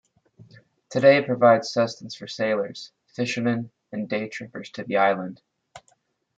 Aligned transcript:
Today 0.89 1.17
it 1.17 1.27
provides 1.27 1.71
sustenance 1.71 2.15
for 2.15 2.25
sailors, 2.25 2.91
fishermen 3.05 3.69
and 3.91 4.09
day-trippers 4.09 4.71
to 4.71 4.83
the 4.83 4.97
island. 4.97 5.43